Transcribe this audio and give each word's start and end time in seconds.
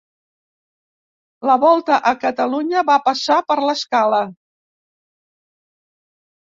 La 1.49 1.57
Volta 1.65 1.99
a 2.13 2.15
Catalumya 2.25 2.85
va 2.91 2.97
passar 3.11 3.39
per 3.53 3.61
l'Escala. 3.69 4.27